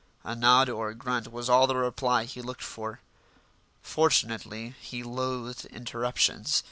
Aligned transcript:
A 0.23 0.35
nod 0.35 0.67
or 0.67 0.89
a 0.89 0.95
grunt 0.95 1.31
was 1.31 1.47
all 1.47 1.67
the 1.67 1.75
reply 1.75 2.23
he 2.25 2.41
looked 2.41 2.63
for. 2.63 3.01
Fortunately, 3.83 4.73
he 4.81 5.03
loathed 5.03 5.65
interruptions. 5.65 6.59